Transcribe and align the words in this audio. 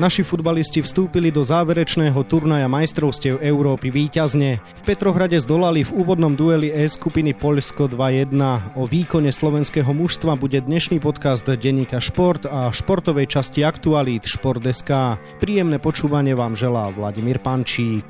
Naši 0.00 0.24
futbalisti 0.24 0.80
vstúpili 0.80 1.28
do 1.28 1.44
záverečného 1.44 2.16
turnaja 2.24 2.64
majstrovstiev 2.72 3.36
Európy 3.44 3.92
víťazne. 3.92 4.56
V 4.80 4.82
Petrohrade 4.88 5.36
zdolali 5.36 5.84
v 5.84 5.92
úvodnom 5.92 6.32
dueli 6.32 6.72
E 6.72 6.88
skupiny 6.88 7.36
Poľsko 7.36 7.84
2-1. 7.92 8.32
O 8.80 8.88
výkone 8.88 9.28
slovenského 9.28 9.92
mužstva 9.92 10.40
bude 10.40 10.64
dnešný 10.64 11.04
podcast 11.04 11.44
denníka 11.44 12.00
Šport 12.00 12.48
a 12.48 12.72
športovej 12.72 13.28
časti 13.28 13.60
aktualít 13.60 14.24
Šport.sk. 14.24 15.20
Príjemné 15.36 15.76
počúvanie 15.76 16.32
vám 16.32 16.56
želá 16.56 16.88
Vladimír 16.96 17.36
Pančík. 17.36 18.08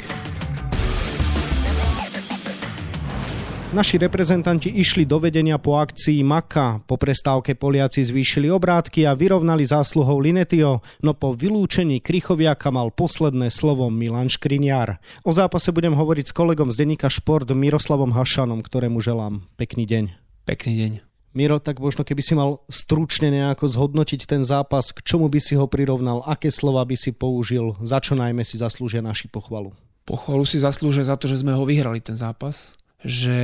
Naši 3.70 4.02
reprezentanti 4.02 4.66
išli 4.66 5.06
do 5.06 5.22
vedenia 5.22 5.54
po 5.54 5.78
akcii 5.78 6.26
Maka. 6.26 6.82
Po 6.90 6.98
prestávke 6.98 7.54
Poliaci 7.54 8.02
zvýšili 8.02 8.50
obrátky 8.50 9.06
a 9.06 9.14
vyrovnali 9.14 9.62
zásluhou 9.62 10.18
Linetio, 10.18 10.82
no 11.06 11.14
po 11.14 11.38
vylúčení 11.38 12.02
Krychoviaka 12.02 12.74
mal 12.74 12.90
posledné 12.90 13.46
slovo 13.54 13.86
Milan 13.86 14.26
Škriniar. 14.26 14.98
O 15.22 15.30
zápase 15.30 15.70
budem 15.70 15.94
hovoriť 15.94 16.26
s 16.26 16.34
kolegom 16.34 16.74
z 16.74 16.82
denníka 16.82 17.06
Šport 17.06 17.46
Miroslavom 17.46 18.10
Hašanom, 18.10 18.58
ktorému 18.66 18.98
želám 18.98 19.46
pekný 19.54 19.86
deň. 19.86 20.04
Pekný 20.50 20.74
deň. 20.74 20.92
Miro, 21.38 21.62
tak 21.62 21.78
možno 21.78 22.02
keby 22.02 22.26
si 22.26 22.34
mal 22.34 22.66
stručne 22.66 23.30
nejako 23.30 23.70
zhodnotiť 23.70 24.26
ten 24.26 24.42
zápas, 24.42 24.90
k 24.90 24.98
čomu 25.06 25.30
by 25.30 25.38
si 25.38 25.54
ho 25.54 25.70
prirovnal, 25.70 26.26
aké 26.26 26.50
slova 26.50 26.82
by 26.82 26.98
si 26.98 27.14
použil, 27.14 27.78
za 27.86 28.02
čo 28.02 28.18
najmä 28.18 28.42
si 28.42 28.58
zaslúžia 28.58 28.98
naši 28.98 29.30
pochvalu? 29.30 29.70
Pochvalu 30.02 30.42
si 30.42 30.58
zaslúžia 30.58 31.06
za 31.06 31.14
to, 31.14 31.30
že 31.30 31.46
sme 31.46 31.54
ho 31.54 31.62
vyhrali 31.62 32.02
ten 32.02 32.18
zápas 32.18 32.79
že 33.04 33.38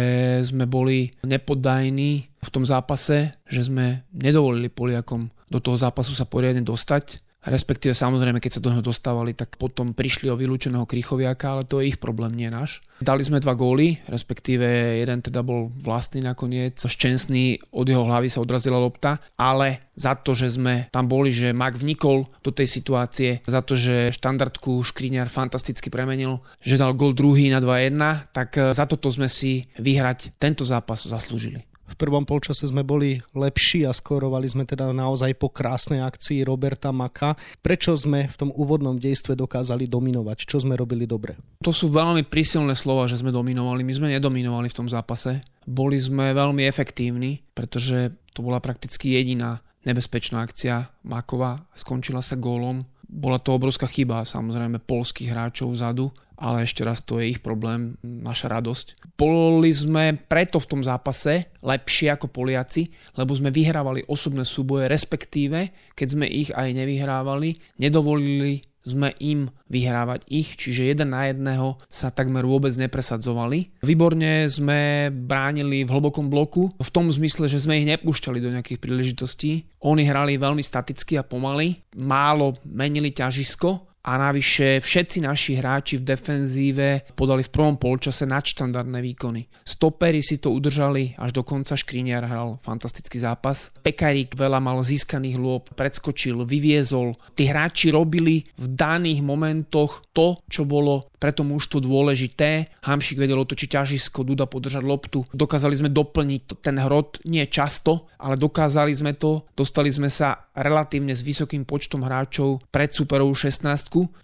sme 0.45 0.69
boli 0.69 1.17
nepoddajní 1.25 2.13
v 2.29 2.49
tom 2.53 2.63
zápase, 2.63 3.35
že 3.49 3.67
sme 3.67 4.05
nedovolili 4.13 4.69
Poliakom 4.69 5.33
do 5.47 5.59
toho 5.63 5.79
zápasu 5.79 6.13
sa 6.13 6.27
poriadne 6.27 6.63
dostať 6.63 7.26
respektíve 7.47 7.95
samozrejme, 7.95 8.43
keď 8.43 8.59
sa 8.59 8.65
do 8.65 8.75
neho 8.75 8.85
dostávali, 8.85 9.33
tak 9.33 9.55
potom 9.57 9.95
prišli 9.95 10.29
o 10.29 10.37
vylúčeného 10.37 10.85
Krychoviaka, 10.85 11.57
ale 11.57 11.63
to 11.65 11.81
je 11.81 11.95
ich 11.95 11.99
problém, 12.03 12.35
nie 12.35 12.51
náš. 12.51 12.83
Dali 12.99 13.23
sme 13.23 13.39
dva 13.39 13.53
góly, 13.55 14.01
respektíve 14.09 14.67
jeden 15.01 15.21
teda 15.21 15.45
bol 15.47 15.71
vlastný 15.85 16.25
nakoniec, 16.25 16.81
Ščensný, 16.81 17.61
od 17.77 17.87
jeho 17.87 18.05
hlavy 18.09 18.33
sa 18.33 18.41
odrazila 18.41 18.81
lopta, 18.81 19.21
ale 19.37 19.93
za 19.95 20.17
to, 20.17 20.33
že 20.33 20.57
sme 20.57 20.89
tam 20.91 21.07
boli, 21.07 21.31
že 21.31 21.57
Mak 21.57 21.77
vnikol 21.77 22.29
do 22.41 22.51
tej 22.53 22.69
situácie, 22.69 23.45
za 23.45 23.61
to, 23.61 23.77
že 23.77 24.17
štandardku 24.17 24.81
Škriňar 24.81 25.29
fantasticky 25.29 25.93
premenil, 25.93 26.41
že 26.61 26.81
dal 26.81 26.97
gól 26.97 27.13
druhý 27.13 27.53
na 27.53 27.61
2-1, 27.61 28.33
tak 28.33 28.57
za 28.73 28.85
toto 28.89 29.13
sme 29.13 29.29
si 29.29 29.69
vyhrať 29.77 30.37
tento 30.41 30.65
zápas 30.65 31.05
zaslúžili. 31.05 31.69
V 31.87 31.95
prvom 31.95 32.27
polčase 32.27 32.67
sme 32.67 32.83
boli 32.83 33.23
lepší 33.33 33.87
a 33.87 33.95
skorovali 33.95 34.51
sme 34.51 34.67
teda 34.67 34.91
naozaj 34.91 35.39
po 35.39 35.49
krásnej 35.49 36.03
akcii 36.03 36.43
Roberta 36.43 36.91
Maka. 36.91 37.39
Prečo 37.63 37.95
sme 37.95 38.27
v 38.27 38.37
tom 38.37 38.51
úvodnom 38.51 38.99
dejstve 38.99 39.39
dokázali 39.39 39.87
dominovať? 39.87 40.51
Čo 40.51 40.67
sme 40.67 40.75
robili 40.75 41.07
dobre? 41.07 41.39
To 41.63 41.71
sú 41.71 41.89
veľmi 41.95 42.27
prísilné 42.27 42.75
slova, 42.75 43.07
že 43.07 43.23
sme 43.23 43.31
dominovali. 43.31 43.87
My 43.87 43.95
sme 43.95 44.13
nedominovali 44.13 44.67
v 44.67 44.79
tom 44.83 44.91
zápase. 44.91 45.47
Boli 45.63 45.99
sme 45.99 46.35
veľmi 46.35 46.67
efektívni, 46.67 47.43
pretože 47.55 48.15
to 48.35 48.43
bola 48.43 48.59
prakticky 48.59 49.15
jediná 49.15 49.63
nebezpečná 49.87 50.43
akcia 50.43 50.91
Makova. 51.07 51.63
Skončila 51.79 52.19
sa 52.19 52.35
gólom. 52.35 52.83
Bola 53.07 53.39
to 53.39 53.55
obrovská 53.55 53.87
chyba 53.87 54.27
samozrejme 54.27 54.83
polských 54.83 55.31
hráčov 55.31 55.71
vzadu 55.71 56.11
ale 56.37 56.69
ešte 56.69 56.85
raz 56.85 57.03
to 57.03 57.19
je 57.19 57.37
ich 57.37 57.41
problém, 57.41 57.97
naša 58.05 58.53
radosť. 58.53 59.17
Boli 59.17 59.73
sme 59.73 60.17
preto 60.17 60.61
v 60.61 60.71
tom 60.71 60.81
zápase 60.85 61.53
lepšie 61.65 62.13
ako 62.13 62.29
Poliaci, 62.29 62.93
lebo 63.17 63.33
sme 63.33 63.53
vyhrávali 63.53 64.05
osobné 64.07 64.45
súboje, 64.45 64.87
respektíve, 64.87 65.93
keď 65.97 66.09
sme 66.09 66.27
ich 66.29 66.53
aj 66.53 66.69
nevyhrávali, 66.77 67.81
nedovolili 67.81 68.65
sme 68.87 69.11
im 69.19 69.51
vyhrávať 69.67 70.31
ich, 70.31 70.55
čiže 70.55 70.95
jeden 70.95 71.11
na 71.11 71.27
jedného 71.27 71.83
sa 71.91 72.15
takmer 72.15 72.47
vôbec 72.47 72.71
nepresadzovali. 72.79 73.83
Výborne 73.83 74.47
sme 74.47 75.11
bránili 75.11 75.83
v 75.83 75.91
hlbokom 75.91 76.31
bloku, 76.31 76.71
v 76.79 76.91
tom 76.95 77.11
zmysle, 77.11 77.51
že 77.51 77.59
sme 77.59 77.83
ich 77.83 77.91
nepúšťali 77.91 78.39
do 78.39 78.55
nejakých 78.55 78.79
príležitostí. 78.79 79.67
Oni 79.83 80.07
hrali 80.07 80.39
veľmi 80.39 80.63
staticky 80.63 81.19
a 81.19 81.27
pomaly, 81.27 81.83
málo 81.99 82.55
menili 82.63 83.11
ťažisko 83.11 83.96
a 84.07 84.13
navyše 84.15 84.79
všetci 84.79 85.27
naši 85.27 85.59
hráči 85.59 85.99
v 85.99 86.07
defenzíve 86.07 86.89
podali 87.19 87.43
v 87.43 87.51
prvom 87.51 87.75
polčase 87.75 88.23
nadštandardné 88.23 89.03
výkony. 89.03 89.51
Stopery 89.67 90.23
si 90.23 90.39
to 90.39 90.55
udržali 90.55 91.19
až 91.19 91.35
do 91.35 91.43
konca, 91.43 91.75
Škriniar 91.75 92.23
hral 92.23 92.63
fantastický 92.63 93.19
zápas. 93.19 93.75
Pekarík 93.83 94.39
veľa 94.39 94.63
mal 94.63 94.79
získaných 94.79 95.37
lôb, 95.43 95.75
predskočil, 95.75 96.47
vyviezol. 96.47 97.19
Tí 97.35 97.51
hráči 97.51 97.91
robili 97.91 98.47
v 98.55 98.67
daných 98.71 99.27
momentoch 99.27 100.07
to, 100.15 100.39
čo 100.47 100.63
bolo 100.63 101.11
pre 101.17 101.33
to 101.33 101.43
mužstvo 101.45 101.81
dôležité. 101.83 102.73
Hamšik 102.85 103.21
vedel 103.21 103.41
otočiť 103.41 103.79
ťažisko, 103.81 104.27
Duda 104.27 104.45
podržať 104.49 104.83
loptu. 104.85 105.25
Dokázali 105.33 105.77
sme 105.77 105.91
doplniť 105.93 106.61
ten 106.61 106.77
hrot, 106.81 107.25
nie 107.25 107.45
často, 107.49 108.09
ale 108.17 108.41
dokázali 108.41 108.93
sme 108.93 109.13
to. 109.17 109.45
Dostali 109.53 109.89
sme 109.93 110.09
sa 110.09 110.49
relatívne 110.57 111.13
s 111.13 111.21
vysokým 111.21 111.69
počtom 111.69 112.01
hráčov 112.05 112.65
pred 112.73 112.89
superovú 112.89 113.37
16 113.37 113.69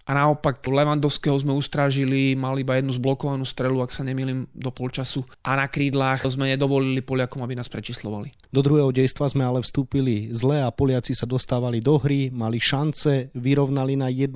a 0.09 0.11
naopak 0.11 0.65
Levandovského 0.65 1.37
sme 1.37 1.53
ustrážili, 1.53 2.33
mal 2.33 2.57
iba 2.57 2.73
jednu 2.75 2.97
zblokovanú 2.97 3.45
strelu, 3.45 3.85
ak 3.85 3.93
sa 3.93 4.01
nemýlim, 4.01 4.49
do 4.53 4.73
polčasu 4.73 5.21
a 5.45 5.53
na 5.53 5.69
krídlach 5.69 6.25
sme 6.25 6.49
nedovolili 6.49 7.05
Poliakom, 7.05 7.45
aby 7.45 7.53
nás 7.53 7.69
prečíslovali. 7.69 8.33
Do 8.49 8.65
druhého 8.65 8.89
dejstva 8.89 9.29
sme 9.29 9.45
ale 9.45 9.61
vstúpili 9.61 10.33
zle 10.33 10.61
a 10.61 10.73
Poliaci 10.73 11.13
sa 11.13 11.29
dostávali 11.29 11.81
do 11.81 11.97
hry, 12.01 12.33
mali 12.33 12.57
šance, 12.57 13.29
vyrovnali 13.37 13.93
na 13.97 14.09
1-1. 14.09 14.33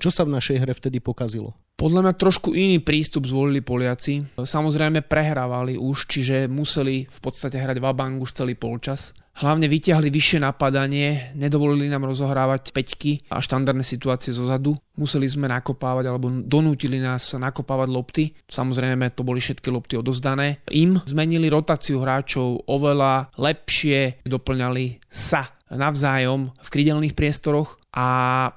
Čo 0.00 0.08
sa 0.08 0.24
v 0.24 0.36
našej 0.36 0.56
hre 0.64 0.72
vtedy 0.72 1.00
pokazilo? 1.00 1.56
Podľa 1.82 1.98
mňa 1.98 2.14
trošku 2.14 2.54
iný 2.54 2.78
prístup 2.78 3.26
zvolili 3.26 3.58
Poliaci. 3.58 4.38
Samozrejme 4.38 5.02
prehrávali 5.02 5.74
už, 5.74 6.06
čiže 6.06 6.46
museli 6.46 7.10
v 7.10 7.18
podstate 7.18 7.58
hrať 7.58 7.82
vabang 7.82 8.22
už 8.22 8.38
celý 8.38 8.54
polčas. 8.54 9.18
Hlavne 9.42 9.66
vyťahli 9.66 10.06
vyššie 10.06 10.46
napadanie, 10.46 11.34
nedovolili 11.34 11.90
nám 11.90 12.06
rozohrávať 12.06 12.70
peťky 12.70 13.26
a 13.34 13.42
štandardné 13.42 13.82
situácie 13.82 14.30
zo 14.30 14.46
zadu. 14.46 14.78
Museli 14.94 15.26
sme 15.26 15.50
nakopávať 15.50 16.06
alebo 16.06 16.30
donútili 16.30 17.02
nás 17.02 17.34
nakopávať 17.34 17.88
lopty. 17.90 18.24
Samozrejme 18.46 19.10
to 19.18 19.26
boli 19.26 19.42
všetky 19.42 19.66
lopty 19.74 19.98
odozdané. 19.98 20.62
Im 20.70 21.02
zmenili 21.02 21.50
rotáciu 21.50 21.98
hráčov 21.98 22.62
oveľa 22.70 23.34
lepšie, 23.34 24.22
doplňali 24.22 25.02
sa 25.10 25.50
navzájom 25.66 26.54
v 26.54 26.68
krydelných 26.70 27.18
priestoroch 27.18 27.81
a 27.92 28.06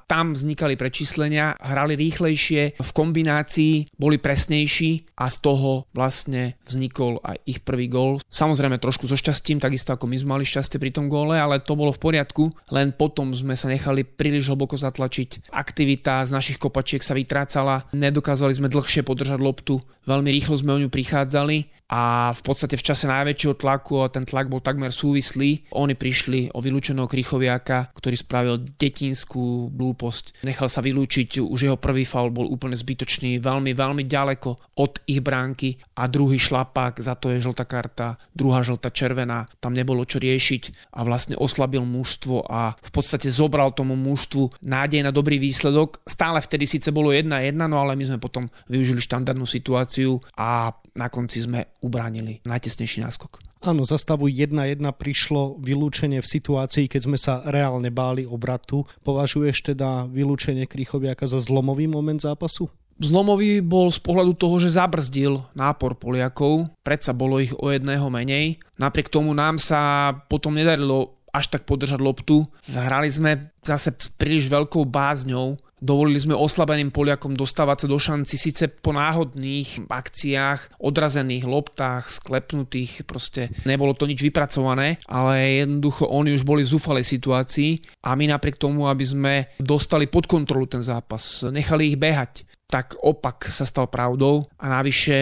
tam 0.08 0.32
vznikali 0.32 0.80
prečíslenia, 0.80 1.60
hrali 1.60 2.00
rýchlejšie, 2.00 2.80
v 2.80 2.92
kombinácii 2.96 4.00
boli 4.00 4.16
presnejší 4.16 5.20
a 5.20 5.28
z 5.28 5.38
toho 5.44 5.92
vlastne 5.92 6.56
vznikol 6.64 7.20
aj 7.20 7.44
ich 7.44 7.60
prvý 7.60 7.92
gól. 7.92 8.24
Samozrejme 8.32 8.80
trošku 8.80 9.12
so 9.12 9.20
šťastím, 9.20 9.60
takisto 9.60 9.92
ako 9.92 10.08
my 10.08 10.16
sme 10.16 10.30
mali 10.40 10.46
šťastie 10.48 10.80
pri 10.80 10.96
tom 10.96 11.12
góle, 11.12 11.36
ale 11.36 11.60
to 11.60 11.76
bolo 11.76 11.92
v 11.92 12.00
poriadku, 12.00 12.56
len 12.72 12.96
potom 12.96 13.36
sme 13.36 13.60
sa 13.60 13.68
nechali 13.68 14.08
príliš 14.08 14.48
hlboko 14.48 14.80
zatlačiť. 14.80 15.52
Aktivita 15.52 16.24
z 16.24 16.32
našich 16.32 16.56
kopačiek 16.56 17.04
sa 17.04 17.12
vytrácala, 17.12 17.92
nedokázali 17.92 18.56
sme 18.56 18.72
dlhšie 18.72 19.04
podržať 19.04 19.44
loptu, 19.44 19.84
veľmi 20.08 20.32
rýchlo 20.32 20.56
sme 20.56 20.72
o 20.72 20.80
ňu 20.80 20.88
prichádzali 20.88 21.76
a 21.86 22.34
v 22.34 22.42
podstate 22.42 22.82
v 22.82 22.86
čase 22.88 23.06
najväčšieho 23.06 23.62
tlaku, 23.62 24.02
a 24.02 24.10
ten 24.10 24.26
tlak 24.26 24.50
bol 24.50 24.58
takmer 24.58 24.90
súvislý, 24.90 25.70
oni 25.70 25.94
prišli 25.94 26.50
o 26.58 26.60
vylúčeného 26.64 27.06
Krychoviaka, 27.06 27.94
ktorý 27.94 28.16
spravil 28.18 28.56
detinskú 28.58 29.25
blúposť. 29.74 30.46
Nechal 30.46 30.70
sa 30.70 30.86
vylúčiť, 30.86 31.42
už 31.42 31.60
jeho 31.66 31.78
prvý 31.80 32.06
faul 32.06 32.30
bol 32.30 32.46
úplne 32.46 32.78
zbytočný, 32.78 33.42
veľmi, 33.42 33.74
veľmi 33.74 34.04
ďaleko 34.06 34.78
od 34.78 35.02
ich 35.10 35.24
bránky 35.24 35.82
a 35.98 36.06
druhý 36.06 36.38
šlapák, 36.38 37.02
za 37.02 37.18
to 37.18 37.34
je 37.34 37.42
žltá 37.42 37.66
karta, 37.66 38.22
druhá 38.36 38.62
žltá 38.62 38.92
červená, 38.92 39.50
tam 39.58 39.74
nebolo 39.74 40.04
čo 40.04 40.20
riešiť 40.20 40.94
a 40.94 41.02
vlastne 41.08 41.36
oslabil 41.40 41.82
mužstvo 41.82 42.46
a 42.46 42.76
v 42.76 42.92
podstate 42.92 43.32
zobral 43.32 43.72
tomu 43.72 43.96
mužstvu 43.96 44.62
nádej 44.62 45.02
na 45.02 45.12
dobrý 45.16 45.40
výsledok. 45.40 46.04
Stále 46.06 46.44
vtedy 46.44 46.68
síce 46.68 46.92
bolo 46.92 47.16
1-1, 47.16 47.56
no 47.56 47.80
ale 47.80 47.96
my 47.96 48.04
sme 48.06 48.20
potom 48.20 48.52
využili 48.68 49.00
štandardnú 49.00 49.48
situáciu 49.48 50.20
a 50.36 50.76
na 50.96 51.12
konci 51.12 51.44
sme 51.44 51.68
ubránili 51.84 52.40
najtesnejší 52.48 53.04
náskok. 53.04 53.44
Áno, 53.62 53.84
za 53.84 54.00
stavu 54.00 54.32
1-1 54.32 54.80
prišlo 54.96 55.60
vylúčenie 55.60 56.24
v 56.24 56.32
situácii, 56.32 56.88
keď 56.88 57.02
sme 57.04 57.18
sa 57.20 57.44
reálne 57.44 57.92
báli 57.92 58.24
obratu. 58.24 58.88
Považuješ 59.04 59.76
teda 59.76 60.08
vylúčenie 60.08 60.66
Krychoviaka 60.66 61.28
za 61.28 61.44
zlomový 61.44 61.92
moment 61.92 62.22
zápasu? 62.22 62.72
Zlomový 62.96 63.60
bol 63.60 63.92
z 63.92 64.00
pohľadu 64.00 64.40
toho, 64.40 64.56
že 64.64 64.80
zabrzdil 64.80 65.44
nápor 65.52 66.00
Poliakov, 66.00 66.72
predsa 66.80 67.12
bolo 67.12 67.44
ich 67.44 67.52
o 67.52 67.68
jedného 67.68 68.08
menej. 68.08 68.64
Napriek 68.80 69.12
tomu 69.12 69.36
nám 69.36 69.60
sa 69.60 70.16
potom 70.32 70.56
nedarilo 70.56 71.20
až 71.36 71.52
tak 71.52 71.68
podržať 71.68 72.00
loptu. 72.00 72.48
Hrali 72.72 73.12
sme 73.12 73.52
zase 73.60 73.92
s 73.92 74.08
príliš 74.08 74.48
veľkou 74.48 74.88
bázňou 74.88 75.60
Dovolili 75.76 76.24
sme 76.24 76.40
oslabeným 76.40 76.88
Poliakom 76.88 77.36
dostávať 77.36 77.84
sa 77.84 77.88
do 77.92 78.00
šanci 78.00 78.40
síce 78.40 78.72
po 78.72 78.96
náhodných 78.96 79.92
akciách, 79.92 80.80
odrazených 80.80 81.44
loptách, 81.44 82.08
sklepnutých, 82.08 83.04
proste 83.04 83.52
nebolo 83.68 83.92
to 83.92 84.08
nič 84.08 84.24
vypracované, 84.24 85.04
ale 85.04 85.68
jednoducho 85.68 86.08
oni 86.08 86.32
už 86.32 86.48
boli 86.48 86.64
v 86.64 86.72
zúfalej 86.72 87.04
situácii 87.04 88.02
a 88.08 88.16
my 88.16 88.32
napriek 88.32 88.56
tomu, 88.56 88.88
aby 88.88 89.04
sme 89.04 89.34
dostali 89.60 90.08
pod 90.08 90.32
kontrolu 90.32 90.64
ten 90.64 90.80
zápas, 90.80 91.44
nechali 91.52 91.92
ich 91.92 92.00
behať, 92.00 92.48
tak 92.66 92.98
opak 93.00 93.48
sa 93.54 93.64
stal 93.64 93.86
pravdou 93.88 94.50
a 94.58 94.66
navyše 94.68 95.16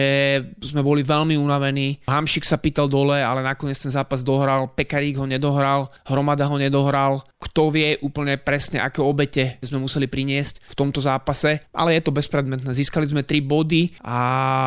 sme 0.64 0.80
boli 0.80 1.04
veľmi 1.04 1.36
unavení. 1.36 2.00
Hamšik 2.08 2.48
sa 2.48 2.56
pýtal 2.56 2.88
dole, 2.88 3.20
ale 3.20 3.44
nakoniec 3.44 3.76
ten 3.76 3.92
zápas 3.92 4.24
dohral, 4.24 4.72
Pekarík 4.72 5.20
ho 5.20 5.28
nedohral, 5.28 5.92
Hromada 6.08 6.48
ho 6.48 6.56
nedohral. 6.56 7.22
Kto 7.38 7.68
vie 7.68 8.00
úplne 8.00 8.40
presne, 8.40 8.80
aké 8.80 9.04
obete 9.04 9.60
sme 9.60 9.84
museli 9.84 10.08
priniesť 10.08 10.64
v 10.64 10.74
tomto 10.74 11.04
zápase, 11.04 11.60
ale 11.70 11.94
je 11.94 12.02
to 12.02 12.16
bezpredmetné. 12.16 12.72
Získali 12.72 13.04
sme 13.04 13.22
3 13.22 13.44
body 13.44 14.00
a 14.00 14.18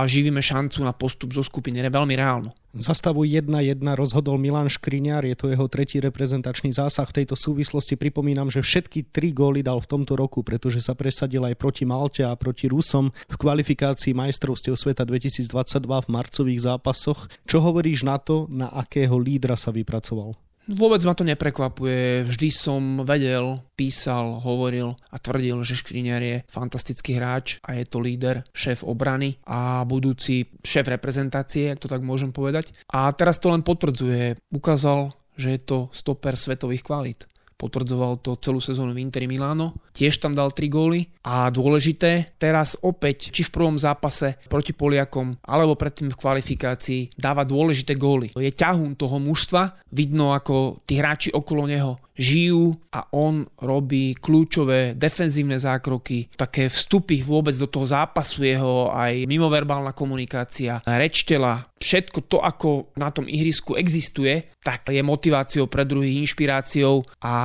živíme 0.06 0.40
šancu 0.40 0.86
na 0.86 0.94
postup 0.94 1.34
zo 1.34 1.42
skupiny, 1.42 1.82
je 1.82 1.90
veľmi 1.90 2.14
reálnu. 2.14 2.54
Za 2.76 2.92
stavu 2.92 3.24
1-1 3.24 3.80
rozhodol 3.96 4.36
Milan 4.36 4.68
Škriňar, 4.68 5.24
je 5.24 5.40
to 5.40 5.48
jeho 5.48 5.66
tretí 5.72 6.04
reprezentačný 6.04 6.76
zásah. 6.76 7.08
V 7.08 7.24
tejto 7.24 7.40
súvislosti 7.40 7.96
pripomínam, 7.96 8.52
že 8.52 8.60
všetky 8.60 9.08
tri 9.10 9.32
góly 9.32 9.64
dal 9.64 9.80
v 9.80 9.88
tomto 9.88 10.20
roku, 10.20 10.44
pretože 10.44 10.84
sa 10.84 10.92
presadil 10.92 11.42
aj 11.48 11.56
proti 11.56 11.88
Malte 11.88 12.28
a 12.28 12.36
proti 12.36 12.68
Rusom 12.68 13.16
v 13.16 13.36
kvalifikácii 13.40 14.12
majstrovstiev 14.14 14.76
sveta 14.76 15.08
2022 15.08 15.50
v 15.84 16.08
marcových 16.12 16.62
zápasoch. 16.64 17.32
Čo 17.48 17.64
hovoríš 17.64 18.04
na 18.04 18.20
to, 18.20 18.46
na 18.52 18.68
akého 18.70 19.16
lídra 19.16 19.56
sa 19.56 19.74
vypracoval? 19.74 20.47
Vôbec 20.68 21.00
ma 21.08 21.16
to 21.16 21.24
neprekvapuje. 21.24 22.28
Vždy 22.28 22.50
som 22.52 23.00
vedel, 23.08 23.64
písal, 23.80 24.36
hovoril 24.44 25.00
a 25.08 25.16
tvrdil, 25.16 25.64
že 25.64 25.80
Škriňar 25.80 26.22
je 26.24 26.38
fantastický 26.52 27.16
hráč 27.16 27.64
a 27.64 27.80
je 27.80 27.88
to 27.88 28.04
líder, 28.04 28.44
šéf 28.52 28.84
obrany 28.84 29.40
a 29.48 29.88
budúci 29.88 30.52
šéf 30.60 30.92
reprezentácie, 30.92 31.72
ak 31.72 31.80
to 31.80 31.88
tak 31.88 32.04
môžem 32.04 32.36
povedať. 32.36 32.76
A 32.92 33.08
teraz 33.16 33.40
to 33.40 33.48
len 33.48 33.64
potvrdzuje. 33.64 34.36
Ukázal, 34.52 35.16
že 35.40 35.56
je 35.56 35.60
to 35.64 35.78
stoper 35.96 36.36
svetových 36.36 36.84
kvalít 36.84 37.32
potvrdzoval 37.58 38.22
to 38.22 38.38
celú 38.38 38.62
sezónu 38.62 38.94
v 38.94 39.02
Interi 39.02 39.26
Milano, 39.26 39.76
tiež 39.92 40.22
tam 40.22 40.32
dal 40.38 40.54
3 40.54 40.70
góly 40.70 41.10
a 41.26 41.50
dôležité, 41.50 42.38
teraz 42.38 42.78
opäť, 42.80 43.34
či 43.34 43.42
v 43.44 43.54
prvom 43.54 43.76
zápase 43.76 44.38
proti 44.48 44.72
Poliakom, 44.78 45.42
alebo 45.42 45.74
predtým 45.74 46.14
v 46.14 46.20
kvalifikácii, 46.22 47.18
dáva 47.18 47.44
dôležité 47.44 47.98
góly. 47.98 48.32
Je 48.38 48.54
ťahún 48.54 48.94
toho 48.94 49.18
mužstva, 49.18 49.82
vidno 49.90 50.38
ako 50.38 50.86
tí 50.86 51.02
hráči 51.02 51.34
okolo 51.34 51.66
neho 51.66 51.98
žijú 52.18 52.76
a 52.92 53.08
on 53.14 53.46
robí 53.62 54.18
kľúčové 54.18 54.98
defenzívne 54.98 55.62
zákroky, 55.62 56.34
také 56.36 56.68
vstupy 56.68 57.22
vôbec 57.22 57.54
do 57.56 57.70
toho 57.70 57.86
zápasu 57.86 58.44
jeho, 58.44 58.90
aj 58.92 59.30
mimoverbálna 59.30 59.94
komunikácia, 59.94 60.82
rečtela, 60.84 61.70
všetko 61.78 62.20
to, 62.26 62.38
ako 62.42 62.92
na 62.98 63.14
tom 63.14 63.30
ihrisku 63.30 63.78
existuje, 63.78 64.52
tak 64.60 64.90
je 64.90 65.00
motiváciou 65.06 65.70
pre 65.70 65.86
druhých, 65.86 66.26
inšpiráciou 66.26 67.06
a 67.24 67.36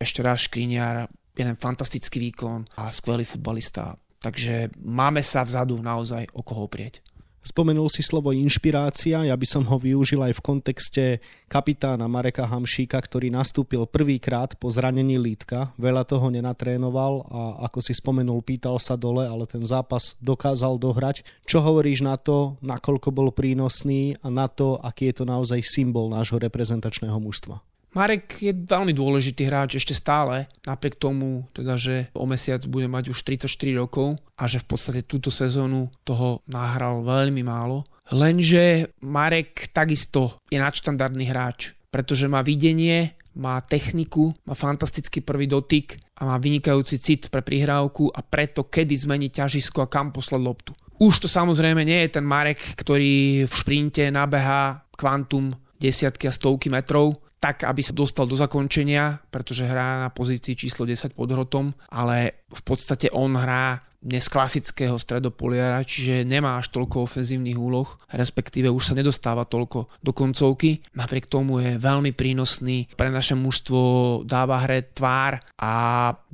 ešte 0.00 0.24
raz 0.24 0.48
Škriňar, 0.48 1.06
jeden 1.36 1.56
fantastický 1.58 2.18
výkon 2.30 2.64
a 2.80 2.90
skvelý 2.90 3.22
futbalista. 3.22 3.94
Takže 4.24 4.72
máme 4.80 5.20
sa 5.20 5.44
vzadu 5.44 5.76
naozaj 5.84 6.32
o 6.32 6.40
koho 6.40 6.64
prieť. 6.64 7.04
Spomenul 7.44 7.92
si 7.92 8.00
slovo 8.00 8.32
inšpirácia, 8.32 9.20
ja 9.28 9.36
by 9.36 9.44
som 9.44 9.68
ho 9.68 9.76
využil 9.76 10.16
aj 10.24 10.40
v 10.40 10.44
kontexte 10.44 11.04
kapitána 11.44 12.08
Mareka 12.08 12.48
Hamšíka, 12.48 12.96
ktorý 12.96 13.28
nastúpil 13.28 13.84
prvýkrát 13.84 14.56
po 14.56 14.72
zranení 14.72 15.20
lítka, 15.20 15.76
veľa 15.76 16.08
toho 16.08 16.32
nenatrénoval 16.32 17.28
a 17.28 17.68
ako 17.68 17.84
si 17.84 17.92
spomenul, 17.92 18.40
pýtal 18.40 18.80
sa 18.80 18.96
dole, 18.96 19.28
ale 19.28 19.44
ten 19.44 19.60
zápas 19.60 20.16
dokázal 20.24 20.80
dohrať. 20.80 21.20
Čo 21.44 21.60
hovoríš 21.60 22.00
na 22.00 22.16
to, 22.16 22.56
nakoľko 22.64 23.12
bol 23.12 23.28
prínosný 23.28 24.16
a 24.24 24.32
na 24.32 24.48
to, 24.48 24.80
aký 24.80 25.12
je 25.12 25.20
to 25.20 25.24
naozaj 25.28 25.60
symbol 25.60 26.08
nášho 26.08 26.40
reprezentačného 26.40 27.20
mužstva? 27.20 27.73
Marek 27.94 28.42
je 28.42 28.50
veľmi 28.50 28.90
dôležitý 28.90 29.46
hráč 29.46 29.78
ešte 29.78 29.94
stále, 29.94 30.50
napriek 30.66 30.98
tomu, 30.98 31.46
teda, 31.54 31.78
že 31.78 32.10
o 32.10 32.26
mesiac 32.26 32.60
bude 32.66 32.90
mať 32.90 33.14
už 33.14 33.22
34 33.22 33.46
rokov 33.78 34.18
a 34.34 34.50
že 34.50 34.58
v 34.58 34.66
podstate 34.66 35.06
túto 35.06 35.30
sezónu 35.30 35.94
toho 36.02 36.42
nahral 36.50 37.06
veľmi 37.06 37.46
málo. 37.46 37.86
Lenže 38.10 38.92
Marek 39.06 39.70
takisto 39.70 40.42
je 40.50 40.58
nadštandardný 40.58 41.30
hráč, 41.30 41.72
pretože 41.88 42.26
má 42.26 42.42
videnie, 42.42 43.14
má 43.38 43.62
techniku, 43.62 44.34
má 44.44 44.58
fantastický 44.58 45.22
prvý 45.22 45.46
dotyk 45.46 45.98
a 46.18 46.26
má 46.26 46.36
vynikajúci 46.38 46.98
cit 46.98 47.22
pre 47.30 47.40
prihrávku 47.46 48.10
a 48.10 48.20
preto 48.22 48.66
kedy 48.66 48.94
zmeniť 48.94 49.30
ťažisko 49.40 49.86
a 49.86 49.90
kam 49.90 50.10
poslať 50.10 50.40
loptu. 50.42 50.72
Už 50.98 51.22
to 51.22 51.28
samozrejme 51.30 51.82
nie 51.82 52.06
je 52.06 52.18
ten 52.18 52.26
Marek, 52.26 52.58
ktorý 52.78 53.46
v 53.46 53.54
šprinte 53.54 54.02
nabehá 54.14 54.86
kvantum 54.94 55.58
desiatky 55.82 56.30
a 56.30 56.32
stovky 56.32 56.70
metrov, 56.70 57.18
tak, 57.44 57.68
aby 57.68 57.84
sa 57.84 57.92
dostal 57.92 58.24
do 58.24 58.40
zakončenia, 58.40 59.20
pretože 59.28 59.68
hrá 59.68 60.08
na 60.08 60.08
pozícii 60.08 60.56
číslo 60.56 60.88
10 60.88 61.12
pod 61.12 61.28
hrotom, 61.28 61.76
ale 61.92 62.48
v 62.48 62.62
podstate 62.64 63.12
on 63.12 63.36
hrá 63.36 63.84
dnes 64.04 64.28
klasického 64.28 65.00
stredopoliara, 65.00 65.80
čiže 65.80 66.28
nemá 66.28 66.60
až 66.60 66.68
toľko 66.76 67.08
ofenzívnych 67.08 67.56
úloh, 67.56 67.88
respektíve 68.12 68.68
už 68.68 68.92
sa 68.92 68.94
nedostáva 68.94 69.48
toľko 69.48 69.88
do 70.04 70.12
koncovky. 70.12 70.84
Napriek 70.92 71.26
tomu 71.26 71.64
je 71.64 71.80
veľmi 71.80 72.12
prínosný, 72.12 72.92
pre 72.92 73.08
naše 73.08 73.32
mužstvo 73.32 73.80
dáva 74.28 74.60
hre 74.60 74.84
tvár 74.92 75.40
a 75.56 75.72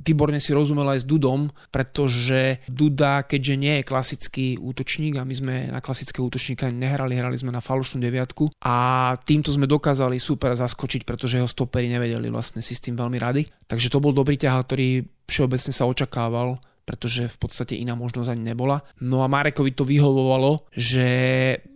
výborne 0.03 0.43
si 0.43 0.51
rozumel 0.51 0.91
aj 0.91 1.01
s 1.01 1.09
Dudom, 1.09 1.47
pretože 1.71 2.59
Duda, 2.67 3.23
keďže 3.23 3.55
nie 3.55 3.73
je 3.79 3.87
klasický 3.87 4.45
útočník 4.59 5.15
a 5.15 5.23
my 5.23 5.33
sme 5.33 5.55
na 5.71 5.79
klasického 5.79 6.27
útočníka 6.27 6.67
nehrali, 6.67 7.15
hrali 7.15 7.39
sme 7.39 7.55
na 7.55 7.63
falošnú 7.63 8.03
deviatku 8.03 8.51
a 8.59 8.75
týmto 9.23 9.55
sme 9.55 9.65
dokázali 9.65 10.19
super 10.19 10.51
zaskočiť, 10.59 11.07
pretože 11.07 11.39
jeho 11.39 11.47
stopery 11.47 11.87
nevedeli 11.87 12.27
vlastne 12.27 12.59
si 12.59 12.75
s 12.75 12.83
tým 12.83 12.99
veľmi 12.99 13.15
rady. 13.15 13.47
Takže 13.71 13.87
to 13.87 14.03
bol 14.03 14.11
dobrý 14.11 14.35
ťah, 14.35 14.59
ktorý 14.67 15.07
všeobecne 15.31 15.71
sa 15.71 15.87
očakával 15.87 16.59
pretože 16.91 17.31
v 17.31 17.37
podstate 17.39 17.79
iná 17.79 17.95
možnosť 17.95 18.35
ani 18.35 18.51
nebola. 18.51 18.83
No 18.99 19.23
a 19.23 19.31
Marekovi 19.31 19.71
to 19.71 19.87
vyhovovalo, 19.87 20.67
že 20.75 21.07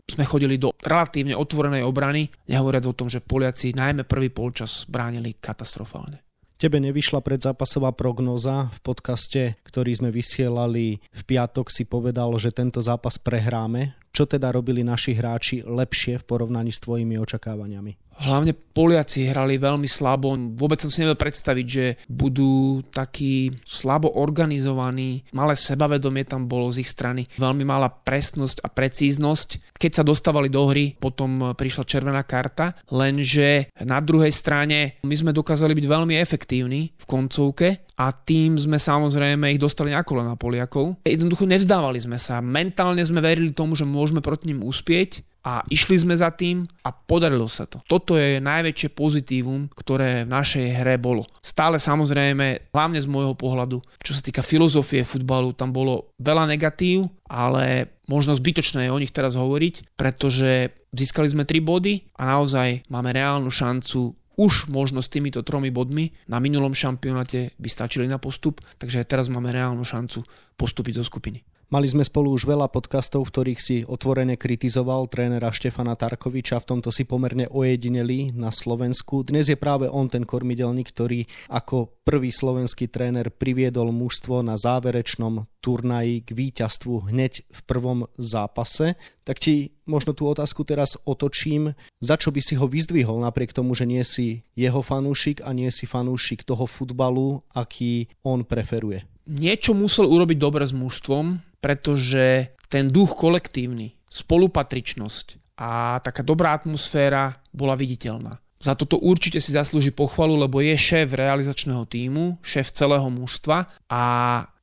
sme 0.04 0.28
chodili 0.28 0.60
do 0.60 0.76
relatívne 0.84 1.40
otvorenej 1.40 1.88
obrany, 1.88 2.28
nehovoriac 2.52 2.84
o 2.84 2.98
tom, 3.00 3.08
že 3.08 3.24
Poliaci 3.24 3.72
najmä 3.72 4.04
prvý 4.04 4.28
polčas 4.28 4.84
bránili 4.84 5.40
katastrofálne. 5.40 6.20
Tebe 6.56 6.84
nevyšla 6.84 7.20
predzápasová 7.24 7.96
prognoza. 7.96 8.72
V 8.76 8.80
podcaste, 8.84 9.60
ktorý 9.64 9.92
sme 9.96 10.10
vysielali 10.12 11.00
v 11.00 11.22
piatok, 11.24 11.68
si 11.72 11.88
povedal, 11.88 12.32
že 12.36 12.52
tento 12.52 12.84
zápas 12.84 13.16
prehráme. 13.16 13.96
Čo 14.16 14.24
teda 14.32 14.48
robili 14.56 14.80
naši 14.80 15.12
hráči 15.12 15.60
lepšie 15.68 16.24
v 16.24 16.24
porovnaní 16.24 16.72
s 16.72 16.80
tvojimi 16.80 17.20
očakávaniami? 17.20 18.00
Hlavne 18.16 18.56
Poliaci 18.56 19.28
hrali 19.28 19.60
veľmi 19.60 19.92
slabo. 19.92 20.40
Vôbec 20.56 20.80
som 20.80 20.88
si 20.88 21.04
nevedel 21.04 21.20
predstaviť, 21.20 21.68
že 21.68 22.00
budú 22.08 22.80
takí 22.88 23.52
slabo 23.68 24.08
organizovaní. 24.16 25.28
Malé 25.36 25.60
sebavedomie 25.60 26.24
tam 26.24 26.48
bolo 26.48 26.72
z 26.72 26.88
ich 26.88 26.92
strany. 26.92 27.28
Veľmi 27.36 27.68
malá 27.68 27.92
presnosť 27.92 28.64
a 28.64 28.72
precíznosť. 28.72 29.76
Keď 29.76 29.92
sa 29.92 30.08
dostávali 30.08 30.48
do 30.48 30.64
hry, 30.72 30.96
potom 30.96 31.52
prišla 31.60 31.84
červená 31.84 32.24
karta. 32.24 32.80
Lenže 32.88 33.68
na 33.84 34.00
druhej 34.00 34.32
strane 34.32 34.96
my 35.04 35.16
sme 35.16 35.36
dokázali 35.36 35.76
byť 35.76 35.84
veľmi 35.84 36.16
efektívni 36.16 36.96
v 36.96 37.04
koncovke 37.04 37.84
a 37.96 38.12
tým 38.12 38.60
sme 38.60 38.76
samozrejme 38.76 39.56
ich 39.56 39.62
dostali 39.62 39.96
na 39.96 40.04
kolena 40.04 40.36
Poliakov. 40.36 41.00
Jednoducho 41.08 41.48
nevzdávali 41.48 42.00
sme 42.00 42.20
sa. 42.20 42.44
Mentálne 42.44 43.00
sme 43.02 43.24
verili 43.24 43.56
tomu, 43.56 43.80
že 43.80 43.88
môžeme 43.88 44.20
proti 44.20 44.52
ním 44.52 44.68
uspieť 44.68 45.24
a 45.46 45.62
išli 45.70 46.02
sme 46.02 46.18
za 46.18 46.34
tým 46.34 46.66
a 46.82 46.90
podarilo 46.90 47.46
sa 47.46 47.70
to. 47.70 47.78
Toto 47.86 48.18
je 48.18 48.42
najväčšie 48.42 48.90
pozitívum, 48.98 49.70
ktoré 49.70 50.26
v 50.26 50.34
našej 50.34 50.82
hre 50.82 50.98
bolo. 50.98 51.22
Stále 51.46 51.78
samozrejme, 51.78 52.74
hlavne 52.74 53.00
z 53.00 53.06
môjho 53.06 53.38
pohľadu, 53.38 53.78
čo 54.02 54.12
sa 54.18 54.26
týka 54.26 54.42
filozofie 54.42 55.06
futbalu, 55.06 55.54
tam 55.54 55.70
bolo 55.70 56.10
veľa 56.18 56.50
negatív, 56.50 57.14
ale 57.30 57.94
možno 58.10 58.34
zbytočné 58.34 58.90
je 58.90 58.94
o 58.94 58.98
nich 58.98 59.14
teraz 59.14 59.38
hovoriť, 59.38 59.94
pretože 59.94 60.74
získali 60.90 61.30
sme 61.30 61.46
3 61.46 61.62
body 61.62 62.18
a 62.18 62.34
naozaj 62.34 62.90
máme 62.90 63.14
reálnu 63.14 63.54
šancu 63.54 64.18
už 64.36 64.68
možno 64.68 65.00
s 65.00 65.12
týmito 65.12 65.42
tromi 65.42 65.72
bodmi 65.72 66.12
na 66.28 66.44
minulom 66.44 66.76
šampionáte 66.76 67.56
by 67.56 67.70
stačili 67.72 68.06
na 68.08 68.20
postup, 68.20 68.60
takže 68.78 69.08
teraz 69.08 69.32
máme 69.32 69.52
reálnu 69.52 69.84
šancu 69.84 70.28
postúpiť 70.60 71.00
zo 71.00 71.08
skupiny. 71.08 71.44
Mali 71.66 71.90
sme 71.90 72.06
spolu 72.06 72.30
už 72.30 72.46
veľa 72.46 72.70
podcastov, 72.70 73.26
v 73.26 73.34
ktorých 73.34 73.58
si 73.60 73.78
otvorene 73.82 74.38
kritizoval 74.38 75.10
trénera 75.10 75.50
Štefana 75.50 75.98
Tarkoviča, 75.98 76.62
v 76.62 76.78
tomto 76.78 76.94
si 76.94 77.10
pomerne 77.10 77.50
ojedineli 77.50 78.30
na 78.38 78.54
Slovensku. 78.54 79.26
Dnes 79.26 79.50
je 79.50 79.58
práve 79.58 79.90
on 79.90 80.06
ten 80.06 80.30
kormidelník, 80.30 80.94
ktorý 80.94 81.26
ako 81.50 82.06
prvý 82.06 82.30
slovenský 82.30 82.86
tréner 82.86 83.34
priviedol 83.34 83.90
mužstvo 83.90 84.46
na 84.46 84.62
záverečnom 84.62 85.50
turnaji 85.58 86.22
k 86.22 86.38
víťazstvu 86.38 87.10
hneď 87.10 87.42
v 87.50 87.62
prvom 87.66 88.06
zápase. 88.14 88.94
Tak 89.26 89.42
ti 89.42 89.74
možno 89.90 90.14
tú 90.14 90.30
otázku 90.30 90.62
teraz 90.70 91.02
otočím. 91.02 91.74
Za 91.98 92.22
čo 92.22 92.30
by 92.30 92.46
si 92.46 92.54
ho 92.62 92.70
vyzdvihol 92.70 93.26
napriek 93.26 93.58
tomu, 93.58 93.74
že 93.74 93.90
nie 93.90 94.06
si 94.06 94.46
jeho 94.54 94.86
fanúšik 94.86 95.42
a 95.42 95.50
nie 95.50 95.74
si 95.74 95.90
fanúšik 95.90 96.46
toho 96.46 96.70
futbalu, 96.70 97.42
aký 97.58 98.06
on 98.22 98.46
preferuje? 98.46 99.15
Niečo 99.26 99.74
musel 99.74 100.06
urobiť 100.10 100.38
dobre 100.38 100.64
s 100.66 100.74
mužstvom, 100.74 101.42
pretože 101.62 102.56
ten 102.70 102.90
duch 102.90 103.18
kolektívny, 103.18 103.98
spolupatričnosť 104.10 105.58
a 105.60 106.00
taká 106.04 106.22
dobrá 106.22 106.54
atmosféra 106.56 107.42
bola 107.52 107.76
viditeľná. 107.76 108.40
Za 108.60 108.74
toto 108.74 108.98
určite 108.98 109.38
si 109.38 109.54
zaslúži 109.54 109.94
pochvalu, 109.94 110.42
lebo 110.42 110.58
je 110.58 110.74
šéf 110.74 111.14
realizačného 111.14 111.86
týmu, 111.86 112.42
šéf 112.42 112.74
celého 112.74 113.06
mužstva 113.14 113.70
a 113.86 114.04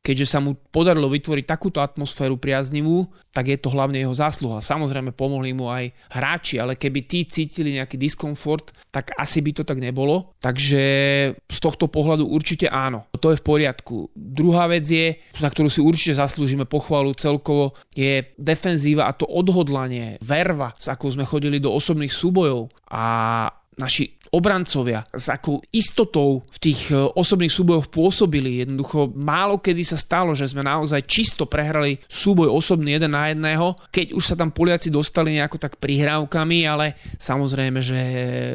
keďže 0.02 0.26
sa 0.26 0.38
mu 0.42 0.58
podarilo 0.58 1.06
vytvoriť 1.06 1.46
takúto 1.46 1.78
atmosféru 1.78 2.34
priaznivú, 2.34 3.06
tak 3.30 3.48
je 3.48 3.56
to 3.56 3.70
hlavne 3.70 4.02
jeho 4.02 4.12
zásluha. 4.12 4.58
Samozrejme 4.58 5.14
pomohli 5.14 5.54
mu 5.54 5.70
aj 5.70 5.94
hráči, 6.10 6.58
ale 6.58 6.74
keby 6.74 7.06
tí 7.06 7.24
cítili 7.24 7.78
nejaký 7.78 7.96
diskomfort, 7.96 8.74
tak 8.90 9.14
asi 9.14 9.38
by 9.40 9.50
to 9.56 9.62
tak 9.62 9.78
nebolo. 9.78 10.34
Takže 10.42 10.82
z 11.38 11.58
tohto 11.62 11.86
pohľadu 11.86 12.26
určite 12.26 12.66
áno, 12.66 13.06
to 13.14 13.30
je 13.30 13.38
v 13.38 13.46
poriadku. 13.46 14.10
Druhá 14.12 14.66
vec 14.66 14.84
je, 14.84 15.16
za 15.38 15.48
ktorú 15.48 15.70
si 15.70 15.78
určite 15.78 16.18
zaslúžime 16.18 16.66
pochvalu 16.66 17.14
celkovo, 17.14 17.78
je 17.94 18.26
defenzíva 18.34 19.06
a 19.06 19.14
to 19.14 19.24
odhodlanie, 19.24 20.18
verva, 20.18 20.74
s 20.74 20.90
akou 20.90 21.08
sme 21.08 21.22
chodili 21.22 21.62
do 21.62 21.70
osobných 21.70 22.10
súbojov 22.10 22.74
a 22.90 23.04
naši 23.78 24.18
obrancovia 24.32 25.04
s 25.12 25.28
akou 25.28 25.60
istotou 25.70 26.42
v 26.48 26.58
tých 26.58 26.88
e, 26.88 26.96
osobných 26.96 27.52
súbojoch 27.52 27.92
pôsobili. 27.92 28.64
Jednoducho 28.64 29.12
málo 29.12 29.60
kedy 29.60 29.84
sa 29.84 30.00
stalo, 30.00 30.32
že 30.32 30.48
sme 30.48 30.64
naozaj 30.64 31.04
čisto 31.04 31.44
prehrali 31.44 32.00
súboj 32.08 32.48
osobný 32.48 32.96
jeden 32.96 33.12
na 33.12 33.28
jedného, 33.28 33.76
keď 33.92 34.16
už 34.16 34.24
sa 34.24 34.34
tam 34.34 34.48
Poliaci 34.48 34.88
dostali 34.88 35.36
nejako 35.36 35.60
tak 35.60 35.76
prihrávkami, 35.76 36.64
ale 36.64 36.96
samozrejme, 37.20 37.78
že 37.84 38.00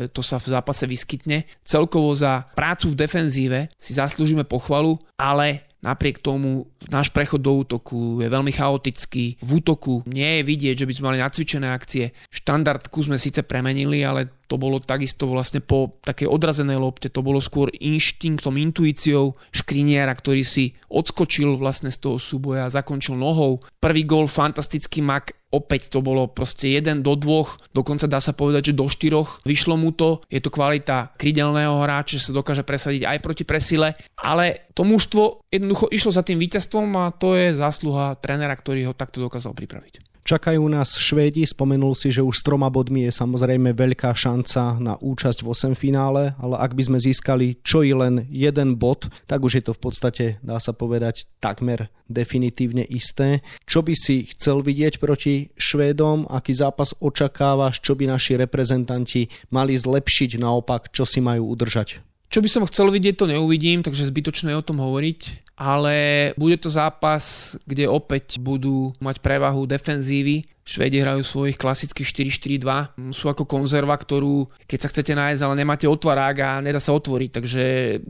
to 0.09 0.25
sa 0.25 0.41
v 0.41 0.49
zápase 0.49 0.89
vyskytne. 0.89 1.45
Celkovo 1.61 2.09
za 2.17 2.49
prácu 2.57 2.89
v 2.89 2.99
defenzíve 2.99 3.59
si 3.77 3.93
zaslúžime 3.93 4.43
pochvalu, 4.43 4.97
ale 5.13 5.67
Napriek 5.77 6.25
tomu 6.25 6.65
náš 6.89 7.13
prechod 7.13 7.37
do 7.37 7.53
útoku 7.61 8.17
je 8.17 8.25
veľmi 8.25 8.49
chaotický. 8.49 9.37
V 9.37 9.49
útoku 9.61 10.01
nie 10.09 10.41
je 10.41 10.47
vidieť, 10.49 10.75
že 10.81 10.87
by 10.89 10.93
sme 10.97 11.07
mali 11.13 11.19
nacvičené 11.21 11.69
akcie. 11.69 12.17
Štandardku 12.33 12.97
sme 13.05 13.21
síce 13.21 13.45
premenili, 13.45 14.01
ale 14.01 14.36
to 14.47 14.55
bolo 14.55 14.79
takisto 14.79 15.27
vlastne 15.27 15.59
po 15.59 15.99
takej 16.07 16.31
odrazenej 16.31 16.79
lopte, 16.79 17.11
to 17.11 17.19
bolo 17.19 17.43
skôr 17.43 17.67
inštinktom, 17.71 18.55
intuíciou 18.55 19.35
Škriniara, 19.51 20.15
ktorý 20.15 20.41
si 20.47 20.79
odskočil 20.87 21.59
vlastne 21.59 21.91
z 21.91 21.99
toho 21.99 22.17
súboja 22.17 22.65
a 22.65 22.73
zakončil 22.73 23.19
nohou. 23.19 23.61
Prvý 23.83 24.07
gol, 24.07 24.31
fantastický 24.31 25.03
mak, 25.03 25.35
opäť 25.51 25.91
to 25.91 25.99
bolo 26.03 26.27
proste 26.31 26.71
jeden 26.71 27.03
do 27.03 27.15
dvoch, 27.15 27.59
dokonca 27.71 28.07
dá 28.07 28.19
sa 28.19 28.35
povedať, 28.35 28.71
že 28.71 28.79
do 28.79 28.87
štyroch. 28.87 29.43
Vyšlo 29.43 29.75
mu 29.75 29.91
to, 29.91 30.23
je 30.27 30.39
to 30.39 30.51
kvalita 30.51 31.15
krydelného 31.15 31.83
hráča, 31.83 32.19
že 32.19 32.31
sa 32.31 32.37
dokáže 32.39 32.63
presadiť 32.67 33.03
aj 33.07 33.17
proti 33.23 33.43
presile, 33.47 33.95
ale 34.19 34.71
to 34.75 34.83
mužstvo 34.87 35.47
jednoducho 35.51 35.91
išlo 35.91 36.11
za 36.11 36.23
tým 36.23 36.39
víťazstvom 36.39 36.87
a 36.99 37.15
to 37.15 37.35
je 37.35 37.55
zásluha 37.55 38.15
trénera, 38.19 38.55
ktorý 38.55 38.91
ho 38.91 38.93
takto 38.95 39.23
dokázal 39.23 39.55
pripraviť. 39.55 40.16
Čakajú 40.27 40.59
nás 40.67 40.99
Švédi, 40.99 41.47
spomenul 41.47 41.95
si, 41.95 42.11
že 42.11 42.19
už 42.19 42.35
s 42.35 42.43
troma 42.43 42.67
bodmi 42.67 43.07
je 43.07 43.15
samozrejme 43.15 43.71
veľká 43.71 44.11
šanca 44.11 44.75
na 44.75 44.99
účasť 44.99 45.39
v 45.39 45.47
8 45.55 45.71
finále, 45.71 46.35
ale 46.35 46.59
ak 46.59 46.75
by 46.75 46.83
sme 46.83 46.99
získali 46.99 47.63
čo 47.63 47.79
i 47.79 47.95
len 47.95 48.27
jeden 48.27 48.75
bod, 48.75 49.07
tak 49.23 49.39
už 49.47 49.55
je 49.55 49.63
to 49.63 49.71
v 49.71 49.87
podstate, 49.87 50.25
dá 50.43 50.59
sa 50.59 50.75
povedať, 50.75 51.31
takmer 51.39 51.87
definitívne 52.11 52.83
isté. 52.91 53.39
Čo 53.63 53.87
by 53.87 53.95
si 53.95 54.27
chcel 54.35 54.67
vidieť 54.67 54.99
proti 54.99 55.55
Švédom, 55.55 56.27
aký 56.27 56.51
zápas 56.51 56.91
očakávaš, 56.99 57.79
čo 57.79 57.95
by 57.95 58.11
naši 58.11 58.35
reprezentanti 58.35 59.31
mali 59.47 59.79
zlepšiť 59.79 60.43
naopak, 60.43 60.91
čo 60.91 61.07
si 61.07 61.23
majú 61.23 61.55
udržať? 61.55 62.03
Čo 62.27 62.43
by 62.43 62.49
som 62.51 62.67
chcel 62.67 62.91
vidieť, 62.91 63.15
to 63.15 63.31
neuvidím, 63.31 63.79
takže 63.79 64.11
zbytočné 64.11 64.51
je 64.51 64.59
o 64.59 64.67
tom 64.67 64.83
hovoriť 64.83 65.46
ale 65.57 66.31
bude 66.37 66.61
to 66.61 66.69
zápas, 66.69 67.57
kde 67.65 67.89
opäť 67.89 68.37
budú 68.37 68.93
mať 69.01 69.19
prevahu 69.19 69.65
defenzívy 69.65 70.45
Švedi 70.67 70.99
hrajú 70.99 71.23
svojich 71.23 71.55
klasických 71.55 72.27
4-4-2. 72.59 73.15
Sú 73.15 73.31
ako 73.31 73.47
konzerva, 73.47 73.95
ktorú 73.95 74.51
keď 74.67 74.79
sa 74.83 74.91
chcete 74.91 75.15
nájsť, 75.15 75.41
ale 75.47 75.63
nemáte 75.63 75.87
otvarák 75.87 76.37
a 76.43 76.49
nedá 76.59 76.83
sa 76.83 76.91
otvoriť, 76.91 77.29
takže 77.31 77.63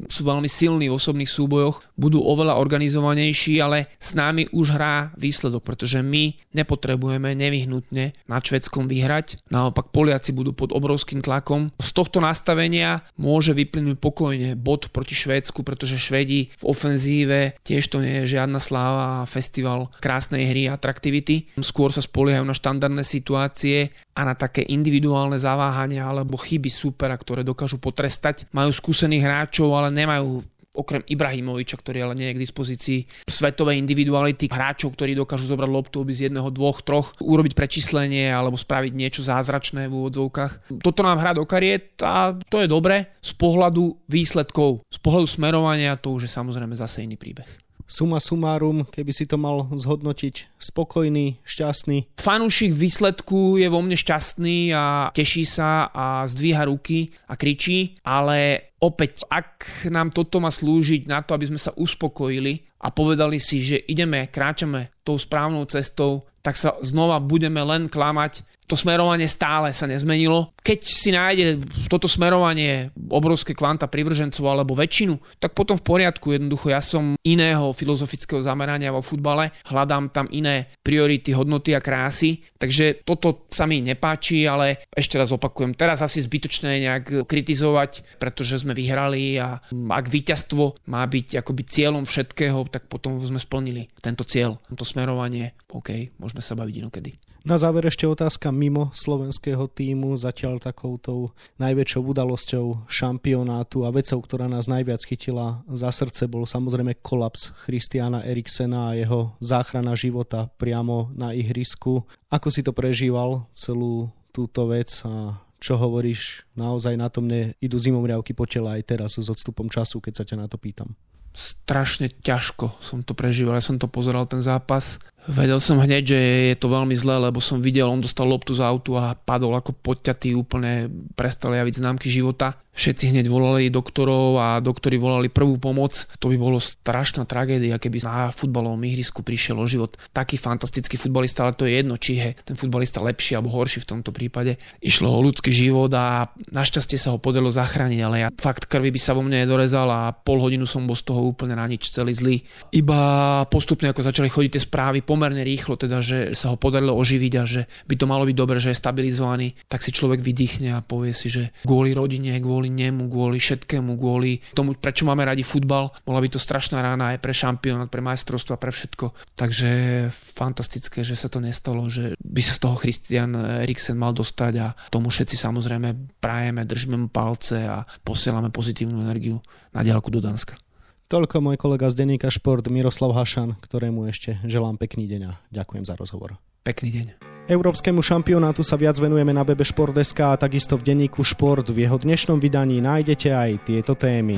sú 0.09 0.25
veľmi 0.25 0.49
silní 0.49 0.89
v 0.89 0.97
osobných 0.97 1.29
súbojoch, 1.29 1.85
budú 1.93 2.25
oveľa 2.25 2.57
organizovanejší, 2.57 3.61
ale 3.61 3.93
s 4.01 4.17
nami 4.17 4.49
už 4.49 4.73
hrá 4.73 5.13
výsledok, 5.13 5.61
pretože 5.61 6.01
my 6.01 6.33
nepotrebujeme 6.57 7.37
nevyhnutne 7.37 8.17
na 8.25 8.37
Švedskom 8.41 8.89
vyhrať. 8.89 9.37
Naopak 9.53 9.93
Poliaci 9.93 10.33
budú 10.33 10.57
pod 10.57 10.73
obrovským 10.73 11.21
tlakom. 11.21 11.69
Z 11.77 11.93
tohto 11.93 12.17
nastavenia 12.17 13.05
môže 13.21 13.53
vyplynúť 13.53 14.01
pokojne 14.01 14.57
bod 14.57 14.89
proti 14.89 15.13
Švédsku, 15.13 15.61
pretože 15.61 16.01
Švedi 16.01 16.49
v 16.57 16.63
ofenzíve 16.65 17.36
tiež 17.65 17.83
to 17.89 18.01
nie 18.03 18.23
je 18.23 18.37
žiadna 18.37 18.59
sláva 18.61 19.23
a 19.23 19.29
festival 19.29 19.93
krásnej 20.01 20.47
hry 20.47 20.69
a 20.69 20.75
atraktivity. 20.77 21.49
Skôr 21.59 21.89
sa 21.93 22.03
spoliehajú 22.03 22.45
na 22.45 22.55
štandardné 22.55 23.03
situácie 23.03 23.91
a 24.17 24.21
na 24.25 24.33
také 24.33 24.65
individuálne 24.65 25.37
zaváhania 25.37 26.05
alebo 26.05 26.39
chyby 26.39 26.69
supera, 26.69 27.13
ktoré 27.13 27.45
dokážu 27.45 27.77
potrestať. 27.77 28.49
Majú 28.53 28.71
skúsených 28.73 29.25
hráčov, 29.25 29.73
ale 29.73 29.93
nemajú 29.93 30.41
okrem 30.77 31.01
Ibrahimoviča, 31.09 31.81
ktorý 31.81 32.07
ale 32.07 32.15
nie 32.15 32.27
je 32.31 32.35
k 32.37 32.43
dispozícii 32.45 32.99
svetovej 33.25 33.81
individuality, 33.81 34.45
hráčov, 34.47 34.93
ktorí 34.93 35.17
dokážu 35.17 35.49
zobrať 35.49 35.69
loptu 35.69 36.05
z 36.07 36.29
jedného, 36.29 36.53
dvoch, 36.53 36.85
troch, 36.85 37.17
urobiť 37.19 37.57
prečíslenie 37.57 38.29
alebo 38.29 38.55
spraviť 38.55 38.93
niečo 38.93 39.25
zázračné 39.25 39.89
v 39.89 39.97
úvodzovkách. 39.97 40.79
Toto 40.79 41.01
nám 41.01 41.19
hrá 41.19 41.33
do 41.33 41.43
kariet 41.43 41.97
a 42.05 42.37
to 42.47 42.61
je 42.61 42.69
dobre 42.69 43.17
z 43.19 43.33
pohľadu 43.35 44.07
výsledkov, 44.07 44.85
z 44.87 44.99
pohľadu 45.01 45.27
smerovania 45.27 45.97
to 45.97 46.13
už 46.13 46.29
je 46.29 46.31
samozrejme 46.31 46.77
zase 46.77 47.03
iný 47.03 47.17
príbeh 47.17 47.66
suma 47.87 48.19
sumárum, 48.19 48.83
keby 48.83 49.11
si 49.15 49.23
to 49.25 49.39
mal 49.39 49.65
zhodnotiť, 49.71 50.59
spokojný, 50.59 51.39
šťastný? 51.47 52.19
Fanúšik 52.19 52.75
výsledku 52.75 53.55
je 53.57 53.67
vo 53.71 53.79
mne 53.79 53.95
šťastný 53.95 54.75
a 54.75 55.09
teší 55.15 55.47
sa 55.47 55.87
a 55.89 56.27
zdvíha 56.27 56.67
ruky 56.67 57.15
a 57.31 57.39
kričí, 57.39 57.95
ale 58.03 58.69
opäť, 58.83 59.23
ak 59.31 59.87
nám 59.89 60.11
toto 60.11 60.43
má 60.43 60.51
slúžiť 60.51 61.07
na 61.07 61.23
to, 61.23 61.33
aby 61.33 61.47
sme 61.47 61.57
sa 61.57 61.73
uspokojili 61.73 62.67
a 62.83 62.93
povedali 62.93 63.41
si, 63.41 63.63
že 63.63 63.81
ideme, 63.89 64.29
kráčame 64.29 64.93
tou 65.01 65.17
správnou 65.17 65.65
cestou, 65.65 66.27
tak 66.45 66.55
sa 66.55 66.79
znova 66.79 67.19
budeme 67.19 67.59
len 67.59 67.91
klamať 67.91 68.46
to 68.67 68.75
smerovanie 68.75 69.25
stále 69.31 69.71
sa 69.71 69.87
nezmenilo. 69.87 70.51
Keď 70.59 70.79
si 70.83 71.15
nájde 71.15 71.63
toto 71.87 72.11
smerovanie 72.11 72.91
obrovské 73.07 73.55
kvanta 73.55 73.87
privržencov 73.87 74.43
alebo 74.43 74.75
väčšinu, 74.75 75.39
tak 75.39 75.55
potom 75.55 75.79
v 75.79 75.87
poriadku. 75.87 76.35
Jednoducho 76.35 76.67
ja 76.67 76.83
som 76.83 77.15
iného 77.23 77.71
filozofického 77.71 78.43
zamerania 78.43 78.91
vo 78.91 78.99
futbale, 78.99 79.55
hľadám 79.71 80.11
tam 80.11 80.27
iné 80.35 80.67
priority, 80.83 81.31
hodnoty 81.31 81.71
a 81.71 81.79
krásy, 81.79 82.43
takže 82.59 83.07
toto 83.07 83.47
sa 83.47 83.63
mi 83.63 83.79
nepáči, 83.79 84.43
ale 84.43 84.83
ešte 84.91 85.15
raz 85.15 85.31
opakujem, 85.31 85.71
teraz 85.71 86.03
asi 86.03 86.19
zbytočné 86.19 86.83
nejak 86.83 87.23
kritizovať, 87.23 88.19
pretože 88.19 88.59
sme 88.59 88.75
vyhrali 88.75 89.39
a 89.39 89.63
ak 89.71 90.05
víťazstvo 90.11 90.91
má 90.91 91.07
byť 91.07 91.39
akoby 91.39 91.63
cieľom 91.63 92.03
všetkého, 92.03 92.67
tak 92.67 92.91
potom 92.91 93.15
sme 93.23 93.39
splnili 93.39 93.87
tento 94.03 94.27
cieľ, 94.27 94.59
to 94.75 94.83
smerovanie. 94.83 95.55
OK, 95.71 96.11
môžeme 96.19 96.43
sa 96.43 96.59
baviť 96.59 96.75
inokedy. 96.83 97.15
Na 97.47 97.55
záver 97.55 97.87
ešte 97.87 98.03
otázka 98.03 98.51
mimo 98.51 98.91
slovenského 98.91 99.71
týmu, 99.71 100.19
zatiaľ 100.19 100.59
takoutou 100.59 101.31
najväčšou 101.63 102.03
udalosťou 102.11 102.91
šampionátu 102.91 103.87
a 103.87 103.89
vecou, 103.95 104.19
ktorá 104.19 104.51
nás 104.51 104.67
najviac 104.67 104.99
chytila 105.07 105.63
za 105.71 105.87
srdce, 105.95 106.27
bol 106.27 106.43
samozrejme 106.43 106.99
kolaps 106.99 107.55
Christiana 107.63 108.19
Eriksena 108.27 108.91
a 108.91 108.99
jeho 108.99 109.31
záchrana 109.39 109.95
života 109.95 110.51
priamo 110.59 111.07
na 111.15 111.31
ihrisku. 111.31 112.03
Ako 112.27 112.51
si 112.51 112.67
to 112.67 112.75
prežíval, 112.75 113.47
celú 113.55 114.11
túto 114.35 114.67
vec 114.67 114.91
a 115.07 115.39
čo 115.63 115.79
hovoríš, 115.79 116.43
naozaj 116.51 116.99
na 116.99 117.07
to 117.07 117.23
mne 117.23 117.55
idú 117.63 117.79
zimomriavky 117.79 118.35
po 118.35 118.43
tele 118.43 118.75
aj 118.75 118.91
teraz 118.91 119.15
s 119.15 119.31
odstupom 119.31 119.71
času, 119.71 120.03
keď 120.03 120.13
sa 120.19 120.27
ťa 120.27 120.35
na 120.35 120.51
to 120.51 120.59
pýtam 120.59 120.99
strašne 121.37 122.09
ťažko 122.09 122.81
som 122.81 123.05
to 123.05 123.13
prežíval. 123.13 123.53
Ja 123.53 123.61
som 123.61 123.77
to 123.77 123.85
pozeral 123.85 124.25
ten 124.25 124.41
zápas 124.41 124.97
Vedel 125.27 125.59
som 125.59 125.75
hneď, 125.83 126.03
že 126.07 126.19
je 126.51 126.55
to 126.55 126.71
veľmi 126.71 126.95
zlé, 126.95 127.19
lebo 127.19 127.43
som 127.43 127.59
videl, 127.59 127.91
on 127.91 127.99
dostal 127.99 128.23
loptu 128.23 128.55
z 128.55 128.63
autu 128.63 128.95
a 128.95 129.11
padol 129.11 129.59
ako 129.59 129.75
podťatý, 129.75 130.31
úplne 130.31 130.87
prestal 131.19 131.51
javiť 131.51 131.83
známky 131.83 132.07
života. 132.07 132.55
Všetci 132.77 133.09
hneď 133.09 133.25
volali 133.25 133.73
doktorov 133.73 134.37
a 134.37 134.61
doktori 134.61 135.01
volali 135.01 135.33
prvú 135.33 135.57
pomoc. 135.57 136.05
To 136.21 136.29
by 136.29 136.37
bolo 136.37 136.61
strašná 136.61 137.25
tragédia, 137.25 137.81
keby 137.81 138.05
na 138.05 138.29
futbalovom 138.29 138.77
ihrisku 138.85 139.25
prišiel 139.25 139.57
o 139.57 139.65
život 139.65 139.97
taký 140.13 140.37
fantastický 140.37 140.93
futbalista, 140.93 141.41
ale 141.41 141.57
to 141.57 141.65
je 141.65 141.73
jedno, 141.73 141.97
či 141.97 142.21
je 142.21 142.37
ten 142.45 142.53
futbalista 142.53 143.01
lepší 143.01 143.33
alebo 143.33 143.49
horší 143.49 143.81
v 143.81 143.89
tomto 143.97 144.13
prípade. 144.13 144.61
Išlo 144.77 145.09
o 145.09 145.25
ľudský 145.25 145.49
život 145.49 145.89
a 145.97 146.29
našťastie 146.53 147.01
sa 147.01 147.11
ho 147.11 147.17
podarilo 147.17 147.49
zachrániť, 147.49 147.99
ale 148.05 148.15
ja 148.21 148.29
fakt 148.37 148.69
krvi 148.69 148.93
by 148.93 149.01
sa 149.01 149.17
vo 149.17 149.25
mne 149.25 149.41
nedorezal 149.49 149.89
a 149.89 150.13
pol 150.13 150.37
hodinu 150.37 150.69
som 150.69 150.85
bol 150.85 150.93
z 150.93 151.01
toho 151.09 151.25
úplne 151.25 151.57
na 151.57 151.65
nič 151.65 151.89
celý 151.89 152.13
zlý. 152.13 152.45
Iba 152.69 153.41
postupne 153.49 153.89
ako 153.89 154.05
začali 154.05 154.29
chodiť 154.29 154.53
tie 154.53 154.61
správy, 154.61 155.01
pomerne 155.17 155.41
rýchlo, 155.41 155.81
teda, 155.81 156.05
že 156.05 156.37
sa 156.37 156.53
ho 156.53 156.57
podarilo 156.61 156.93
oživiť 156.93 157.33
a 157.41 157.43
že 157.49 157.65
by 157.89 157.95
to 157.97 158.05
malo 158.05 158.29
byť 158.29 158.37
dobre, 158.37 158.61
že 158.61 158.69
je 158.69 158.77
stabilizovaný, 158.77 159.57
tak 159.65 159.81
si 159.81 159.89
človek 159.89 160.21
vydýchne 160.21 160.77
a 160.77 160.85
povie 160.85 161.17
si, 161.17 161.33
že 161.33 161.49
kvôli 161.65 161.97
rodine, 161.97 162.37
kvôli 162.37 162.69
nemu, 162.69 163.09
kvôli 163.09 163.41
všetkému, 163.41 163.97
kvôli 163.97 164.45
tomu, 164.53 164.77
prečo 164.77 165.09
máme 165.09 165.25
radi 165.25 165.41
futbal, 165.41 165.89
bola 166.05 166.21
by 166.21 166.29
to 166.29 166.37
strašná 166.37 166.85
rána 166.85 167.17
aj 167.17 167.25
pre 167.25 167.33
šampionát, 167.33 167.89
pre 167.89 168.05
majstrovstvo 168.05 168.53
a 168.53 168.61
pre 168.61 168.69
všetko. 168.69 169.33
Takže 169.33 169.69
fantastické, 170.13 171.01
že 171.01 171.17
sa 171.17 171.33
to 171.33 171.41
nestalo, 171.41 171.89
že 171.89 172.13
by 172.21 172.41
sa 172.45 172.53
z 172.53 172.61
toho 172.61 172.77
Christian 172.77 173.33
Eriksen 173.65 173.97
mal 173.97 174.13
dostať 174.13 174.53
a 174.61 174.77
tomu 174.93 175.09
všetci 175.09 175.33
samozrejme 175.33 176.21
prajeme, 176.21 176.61
držíme 176.61 176.99
mu 176.99 177.09
palce 177.09 177.65
a 177.65 177.81
posielame 178.05 178.53
pozitívnu 178.53 179.01
energiu 179.01 179.41
na 179.73 179.81
diálku 179.81 180.13
do 180.13 180.21
Danska. 180.21 180.66
Toľko 181.07 181.39
môj 181.39 181.55
kolega 181.55 181.87
z 181.87 182.03
denníka 182.03 182.27
Šport 182.27 182.67
Miroslav 182.67 183.15
Hašan, 183.15 183.55
ktorému 183.63 184.11
ešte 184.11 184.43
želám 184.43 184.75
pekný 184.75 185.07
deň 185.07 185.21
a 185.31 185.39
ďakujem 185.55 185.87
za 185.87 185.95
rozhovor. 185.95 186.35
Pekný 186.67 186.91
deň. 186.99 187.05
Európskemu 187.47 188.03
šampionátu 188.03 188.59
sa 188.59 188.75
viac 188.75 188.99
venujeme 188.99 189.31
na 189.31 189.47
webe 189.47 189.63
Šport.sk 189.63 190.19
a 190.19 190.35
takisto 190.35 190.75
v 190.75 190.83
denníku 190.83 191.23
Šport. 191.23 191.71
V 191.71 191.87
jeho 191.87 191.95
dnešnom 191.95 192.43
vydaní 192.43 192.83
nájdete 192.83 193.31
aj 193.31 193.51
tieto 193.63 193.95
témy. 193.95 194.35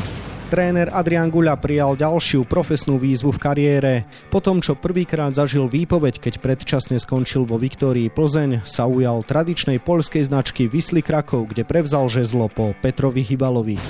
Tréner 0.54 0.94
Adrian 0.94 1.34
Guľa 1.34 1.58
prijal 1.58 1.98
ďalšiu 1.98 2.46
profesnú 2.46 3.02
výzvu 3.02 3.34
v 3.34 3.42
kariére. 3.42 3.94
Po 4.30 4.38
tom, 4.38 4.62
čo 4.62 4.78
prvýkrát 4.78 5.34
zažil 5.34 5.66
výpoveď, 5.74 6.22
keď 6.22 6.38
predčasne 6.38 7.02
skončil 7.02 7.50
vo 7.50 7.58
Viktórii 7.58 8.14
Plzeň, 8.14 8.62
sa 8.62 8.86
ujal 8.86 9.26
tradičnej 9.26 9.82
poľskej 9.82 10.30
značky 10.30 10.70
Vysly 10.70 11.02
Krakov, 11.02 11.50
kde 11.50 11.66
prevzal 11.66 12.06
žezlo 12.14 12.46
po 12.46 12.78
Petrovi 12.78 13.26
Hybalovi. 13.26 13.82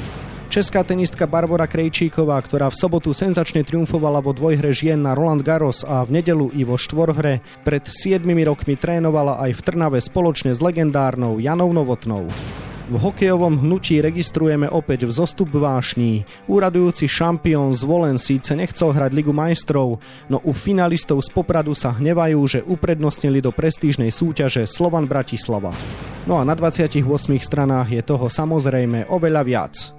Česká 0.50 0.82
tenistka 0.82 1.30
Barbara 1.30 1.70
Krejčíková, 1.70 2.42
ktorá 2.42 2.74
v 2.74 2.80
sobotu 2.82 3.14
senzačne 3.14 3.62
triumfovala 3.62 4.18
vo 4.18 4.34
dvojhre 4.34 4.74
žien 4.74 4.98
na 4.98 5.14
Roland 5.14 5.46
Garros 5.46 5.86
a 5.86 6.02
v 6.02 6.18
nedelu 6.18 6.50
i 6.58 6.66
vo 6.66 6.74
štvorhre, 6.74 7.46
pred 7.62 7.86
7 7.86 8.26
rokmi 8.26 8.74
trénovala 8.74 9.38
aj 9.46 9.52
v 9.54 9.62
Trnave 9.62 10.02
spoločne 10.02 10.50
s 10.50 10.58
legendárnou 10.58 11.38
Janou 11.38 11.70
Novotnou. 11.70 12.26
V 12.90 12.96
hokejovom 12.98 13.62
hnutí 13.62 14.02
registrujeme 14.02 14.66
opäť 14.66 15.06
vzostup 15.06 15.54
vášní. 15.54 16.26
Úradujúci 16.50 17.06
šampión 17.06 17.70
zvolen 17.70 18.18
síce 18.18 18.58
nechcel 18.58 18.90
hrať 18.90 19.14
Ligu 19.14 19.30
majstrov, 19.30 20.02
no 20.34 20.42
u 20.42 20.58
finalistov 20.58 21.22
z 21.22 21.30
Popradu 21.30 21.78
sa 21.78 21.94
hnevajú, 21.94 22.42
že 22.50 22.66
uprednostnili 22.66 23.38
do 23.38 23.54
prestížnej 23.54 24.10
súťaže 24.10 24.66
Slovan 24.66 25.06
Bratislava. 25.06 25.70
No 26.26 26.42
a 26.42 26.44
na 26.44 26.58
28 26.58 27.06
stranách 27.38 27.94
je 27.94 28.02
toho 28.02 28.26
samozrejme 28.26 29.06
oveľa 29.14 29.46
viac. 29.46 29.99